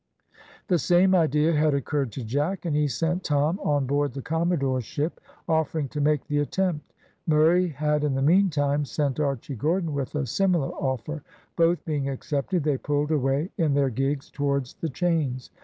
The 0.67 0.79
same 0.79 1.13
idea 1.13 1.53
had 1.53 1.75
occurred 1.75 2.11
to 2.13 2.23
Jack, 2.23 2.65
and 2.65 2.75
he 2.75 2.87
sent 2.87 3.23
Tom 3.23 3.59
on 3.59 3.85
board 3.85 4.13
the 4.13 4.23
commodore's 4.23 4.83
ship, 4.83 5.21
offering 5.47 5.89
to 5.89 6.01
make 6.01 6.25
the 6.25 6.39
attempt. 6.39 6.91
Murray 7.27 7.67
had, 7.67 8.03
in 8.03 8.15
the 8.15 8.21
meantime, 8.23 8.83
sent 8.83 9.19
Archy 9.19 9.55
Gordon 9.55 9.93
with 9.93 10.15
a 10.15 10.25
similar 10.25 10.69
offer. 10.69 11.21
Both 11.55 11.85
being 11.85 12.09
accepted, 12.09 12.63
they 12.63 12.79
pulled 12.79 13.11
away 13.11 13.51
in 13.59 13.75
their 13.75 13.91
gigs 13.91 14.31
towards 14.31 14.73
the 14.73 14.89
chains. 14.89 15.51